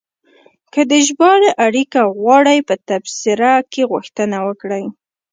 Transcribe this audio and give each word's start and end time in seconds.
که 0.73 0.81
د 0.91 0.93
ژباړې 1.07 1.49
اړیکه 1.65 2.01
غواړئ، 2.19 2.59
په 2.67 2.75
تبصره 2.87 3.51
کې 3.71 3.83
غوښتنه 3.91 4.37
وکړئ. 4.47 4.85